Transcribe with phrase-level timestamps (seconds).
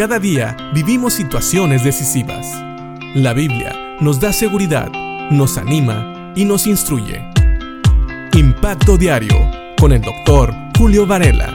[0.00, 2.46] Cada día vivimos situaciones decisivas.
[3.14, 4.90] La Biblia nos da seguridad,
[5.30, 7.22] nos anima y nos instruye.
[8.32, 9.36] Impacto Diario
[9.78, 11.54] con el doctor Julio Varela.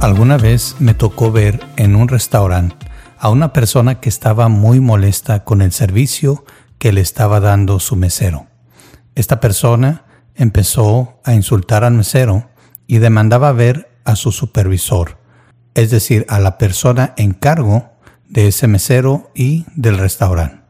[0.00, 2.86] Alguna vez me tocó ver en un restaurante
[3.18, 6.46] a una persona que estaba muy molesta con el servicio
[6.78, 8.46] que le estaba dando su mesero.
[9.14, 12.48] Esta persona empezó a insultar al mesero
[12.86, 15.18] y demandaba ver a su supervisor,
[15.74, 17.90] es decir, a la persona en cargo
[18.28, 20.62] de ese mesero y del restaurante.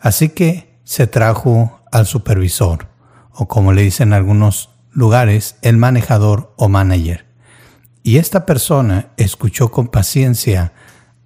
[0.00, 2.88] Así que se trajo al supervisor,
[3.32, 7.26] o como le dicen en algunos lugares, el manejador o manager.
[8.02, 10.72] Y esta persona escuchó con paciencia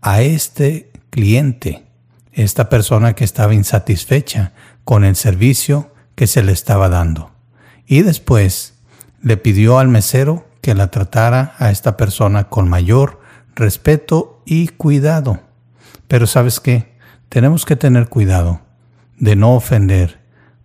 [0.01, 1.85] a este cliente,
[2.33, 4.53] esta persona que estaba insatisfecha
[4.85, 7.31] con el servicio que se le estaba dando.
[7.87, 8.75] Y después
[9.23, 13.21] le pidió al mesero que la tratara a esta persona con mayor
[13.55, 15.41] respeto y cuidado.
[16.09, 16.97] Pero sabes qué,
[17.29, 18.63] tenemos que tener cuidado
[19.19, 20.23] de no ofender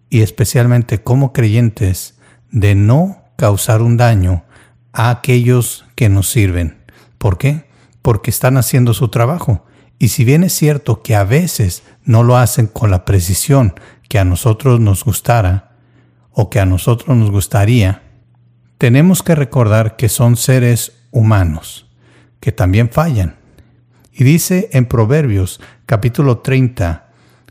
[0.10, 2.18] y especialmente como creyentes
[2.50, 4.46] de no causar un daño
[4.94, 6.78] a aquellos que nos sirven.
[7.18, 7.68] ¿Por qué?
[8.08, 9.66] porque están haciendo su trabajo.
[10.00, 13.74] Y si bien es cierto que a veces no lo hacen con la precisión
[14.08, 15.76] que a nosotros nos gustara
[16.32, 18.04] o que a nosotros nos gustaría,
[18.78, 21.88] tenemos que recordar que son seres humanos,
[22.40, 23.36] que también fallan.
[24.14, 27.10] Y dice en Proverbios capítulo 30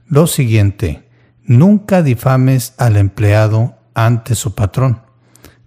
[0.08, 1.08] lo siguiente,
[1.44, 5.02] nunca difames al empleado ante su patrón,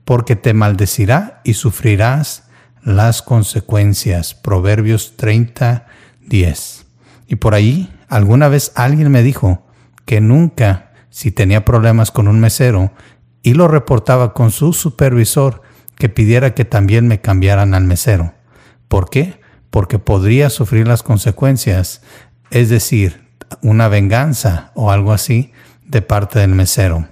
[0.05, 2.43] porque te maldecirá y sufrirás
[2.83, 4.33] las consecuencias.
[4.33, 5.87] Proverbios 30,
[6.21, 6.85] 10.
[7.27, 9.65] Y por ahí, alguna vez alguien me dijo
[10.05, 12.91] que nunca, si tenía problemas con un mesero
[13.43, 15.61] y lo reportaba con su supervisor,
[15.95, 18.33] que pidiera que también me cambiaran al mesero.
[18.87, 19.39] ¿Por qué?
[19.69, 22.01] Porque podría sufrir las consecuencias,
[22.51, 23.27] es decir,
[23.61, 25.51] una venganza o algo así
[25.85, 27.07] de parte del mesero.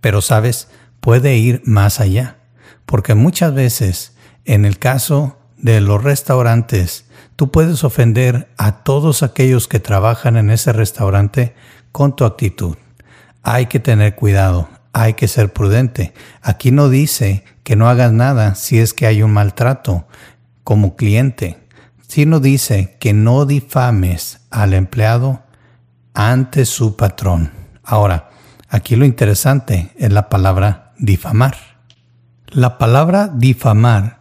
[0.00, 0.68] Pero sabes,
[1.00, 2.38] puede ir más allá,
[2.86, 4.12] porque muchas veces
[4.44, 7.06] en el caso de los restaurantes,
[7.36, 11.54] tú puedes ofender a todos aquellos que trabajan en ese restaurante
[11.92, 12.76] con tu actitud.
[13.42, 16.12] Hay que tener cuidado, hay que ser prudente.
[16.42, 20.06] Aquí no dice que no hagas nada si es que hay un maltrato
[20.64, 21.58] como cliente,
[22.06, 25.42] sino dice que no difames al empleado
[26.14, 27.50] ante su patrón.
[27.82, 28.30] Ahora,
[28.68, 31.56] aquí lo interesante es la palabra difamar.
[32.48, 34.20] La palabra difamar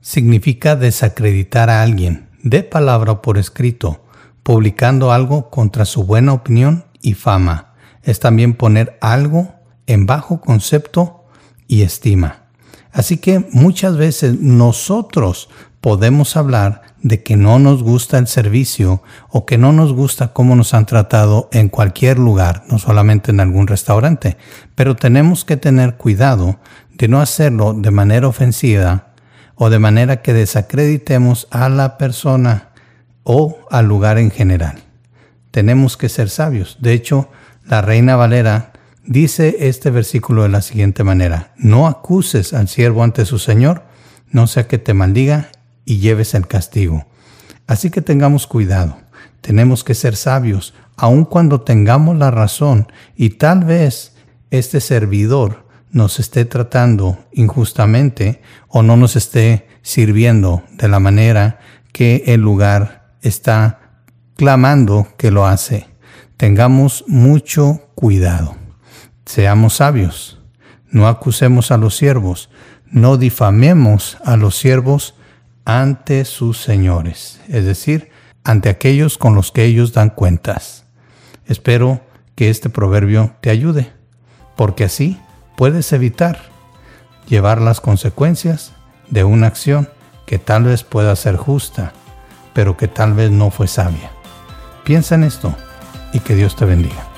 [0.00, 4.06] significa desacreditar a alguien, de palabra o por escrito,
[4.42, 7.74] publicando algo contra su buena opinión y fama.
[8.02, 9.55] Es también poner algo
[9.86, 11.24] en bajo concepto
[11.68, 12.46] y estima.
[12.92, 19.46] Así que muchas veces nosotros podemos hablar de que no nos gusta el servicio o
[19.46, 23.66] que no nos gusta cómo nos han tratado en cualquier lugar, no solamente en algún
[23.66, 24.36] restaurante,
[24.74, 26.58] pero tenemos que tener cuidado
[26.94, 29.08] de no hacerlo de manera ofensiva
[29.54, 32.70] o de manera que desacreditemos a la persona
[33.22, 34.80] o al lugar en general.
[35.50, 36.78] Tenemos que ser sabios.
[36.80, 37.28] De hecho,
[37.64, 38.72] la reina Valera
[39.06, 43.84] dice este versículo de la siguiente manera, no acuses al siervo ante su Señor,
[44.30, 45.48] no sea que te maldiga
[45.84, 47.06] y lleves el castigo.
[47.66, 48.98] Así que tengamos cuidado,
[49.40, 54.14] tenemos que ser sabios, aun cuando tengamos la razón y tal vez
[54.50, 61.60] este servidor nos esté tratando injustamente o no nos esté sirviendo de la manera
[61.92, 64.02] que el lugar está
[64.36, 65.88] clamando que lo hace.
[66.36, 68.65] Tengamos mucho cuidado.
[69.26, 70.38] Seamos sabios.
[70.90, 72.48] No acusemos a los siervos.
[72.90, 75.14] No difamemos a los siervos
[75.64, 78.10] ante sus señores, es decir,
[78.44, 80.86] ante aquellos con los que ellos dan cuentas.
[81.44, 82.00] Espero
[82.36, 83.92] que este proverbio te ayude,
[84.54, 85.18] porque así
[85.56, 86.38] puedes evitar
[87.28, 88.72] llevar las consecuencias
[89.10, 89.88] de una acción
[90.24, 91.92] que tal vez pueda ser justa,
[92.54, 94.12] pero que tal vez no fue sabia.
[94.84, 95.52] Piensa en esto
[96.12, 97.15] y que Dios te bendiga.